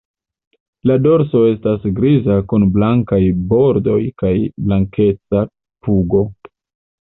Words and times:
La 0.91 0.93
dorso 1.07 1.41
estas 1.49 1.85
griza 1.99 2.37
kun 2.53 2.65
blankaj 2.77 3.19
bordoj 3.53 3.99
kaj 4.23 4.33
blankeca 4.71 5.45
pugo. 5.85 6.25